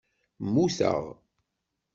[0.45, 1.01] Mmuteɣ.